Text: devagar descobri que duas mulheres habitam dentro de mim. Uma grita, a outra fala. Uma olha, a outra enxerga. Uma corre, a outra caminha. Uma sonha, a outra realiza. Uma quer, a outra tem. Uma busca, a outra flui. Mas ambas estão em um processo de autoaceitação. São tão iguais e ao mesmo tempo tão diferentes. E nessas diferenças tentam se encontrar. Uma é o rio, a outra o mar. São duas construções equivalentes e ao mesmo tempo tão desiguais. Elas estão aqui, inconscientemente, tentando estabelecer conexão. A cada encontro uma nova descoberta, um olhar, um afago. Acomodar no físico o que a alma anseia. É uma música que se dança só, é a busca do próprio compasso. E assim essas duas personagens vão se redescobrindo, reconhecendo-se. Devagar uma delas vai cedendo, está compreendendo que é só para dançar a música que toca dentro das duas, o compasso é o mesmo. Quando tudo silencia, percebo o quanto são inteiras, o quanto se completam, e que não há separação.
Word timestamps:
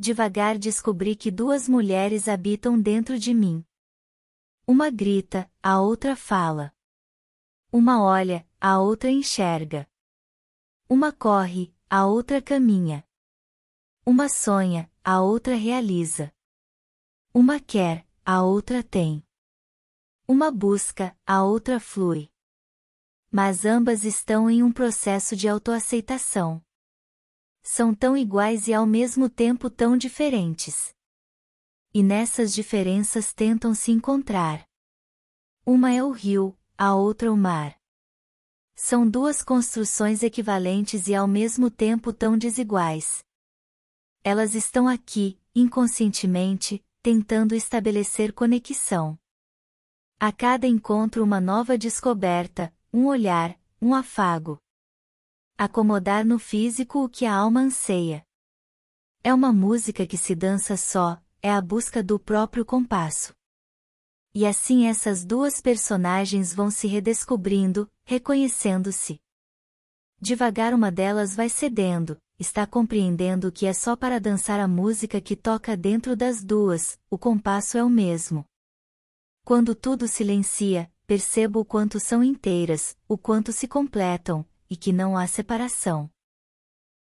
devagar 0.00 0.58
descobri 0.58 1.14
que 1.14 1.30
duas 1.30 1.68
mulheres 1.68 2.26
habitam 2.26 2.80
dentro 2.80 3.18
de 3.18 3.34
mim. 3.34 3.62
Uma 4.66 4.90
grita, 4.90 5.52
a 5.62 5.78
outra 5.78 6.16
fala. 6.16 6.74
Uma 7.70 8.02
olha, 8.02 8.48
a 8.58 8.78
outra 8.78 9.10
enxerga. 9.10 9.86
Uma 10.88 11.12
corre, 11.12 11.74
a 11.90 12.06
outra 12.06 12.40
caminha. 12.40 13.06
Uma 14.06 14.30
sonha, 14.30 14.90
a 15.04 15.20
outra 15.20 15.54
realiza. 15.54 16.34
Uma 17.34 17.60
quer, 17.60 18.08
a 18.24 18.42
outra 18.42 18.82
tem. 18.82 19.22
Uma 20.26 20.50
busca, 20.50 21.14
a 21.26 21.42
outra 21.42 21.78
flui. 21.78 22.32
Mas 23.30 23.66
ambas 23.66 24.06
estão 24.06 24.48
em 24.48 24.62
um 24.62 24.72
processo 24.72 25.36
de 25.36 25.46
autoaceitação. 25.46 26.64
São 27.62 27.94
tão 27.94 28.16
iguais 28.16 28.68
e 28.68 28.74
ao 28.74 28.86
mesmo 28.86 29.28
tempo 29.28 29.68
tão 29.68 29.96
diferentes. 29.96 30.94
E 31.92 32.02
nessas 32.02 32.54
diferenças 32.54 33.32
tentam 33.32 33.74
se 33.74 33.90
encontrar. 33.90 34.64
Uma 35.66 35.92
é 35.92 36.02
o 36.02 36.10
rio, 36.10 36.56
a 36.76 36.94
outra 36.94 37.32
o 37.32 37.36
mar. 37.36 37.78
São 38.74 39.08
duas 39.08 39.42
construções 39.42 40.22
equivalentes 40.22 41.06
e 41.06 41.14
ao 41.14 41.28
mesmo 41.28 41.70
tempo 41.70 42.12
tão 42.12 42.38
desiguais. 42.38 43.22
Elas 44.24 44.54
estão 44.54 44.88
aqui, 44.88 45.38
inconscientemente, 45.54 46.84
tentando 47.02 47.54
estabelecer 47.54 48.32
conexão. 48.32 49.18
A 50.18 50.32
cada 50.32 50.66
encontro 50.66 51.22
uma 51.24 51.40
nova 51.40 51.76
descoberta, 51.76 52.74
um 52.92 53.06
olhar, 53.06 53.58
um 53.80 53.94
afago. 53.94 54.58
Acomodar 55.58 56.24
no 56.24 56.38
físico 56.38 57.04
o 57.04 57.08
que 57.08 57.26
a 57.26 57.34
alma 57.34 57.60
anseia. 57.60 58.24
É 59.22 59.34
uma 59.34 59.52
música 59.52 60.06
que 60.06 60.16
se 60.16 60.34
dança 60.34 60.76
só, 60.76 61.20
é 61.42 61.50
a 61.50 61.60
busca 61.60 62.02
do 62.02 62.18
próprio 62.18 62.64
compasso. 62.64 63.34
E 64.34 64.46
assim 64.46 64.86
essas 64.86 65.24
duas 65.24 65.60
personagens 65.60 66.54
vão 66.54 66.70
se 66.70 66.86
redescobrindo, 66.86 67.90
reconhecendo-se. 68.04 69.20
Devagar 70.20 70.72
uma 70.72 70.90
delas 70.90 71.34
vai 71.34 71.48
cedendo, 71.48 72.16
está 72.38 72.66
compreendendo 72.66 73.50
que 73.50 73.66
é 73.66 73.72
só 73.72 73.96
para 73.96 74.20
dançar 74.20 74.60
a 74.60 74.68
música 74.68 75.20
que 75.20 75.34
toca 75.34 75.76
dentro 75.76 76.14
das 76.14 76.44
duas, 76.44 76.98
o 77.10 77.18
compasso 77.18 77.76
é 77.76 77.84
o 77.84 77.90
mesmo. 77.90 78.44
Quando 79.44 79.74
tudo 79.74 80.06
silencia, 80.06 80.90
percebo 81.06 81.60
o 81.60 81.64
quanto 81.64 81.98
são 81.98 82.22
inteiras, 82.22 82.96
o 83.08 83.18
quanto 83.18 83.52
se 83.52 83.66
completam, 83.66 84.46
e 84.70 84.76
que 84.76 84.92
não 84.92 85.18
há 85.18 85.26
separação. 85.26 86.08